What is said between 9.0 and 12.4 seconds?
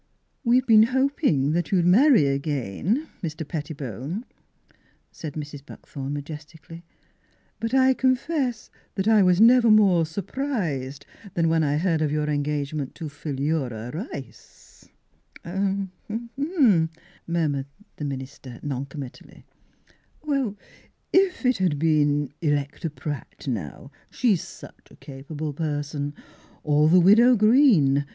I was never more surprised than when I heard of your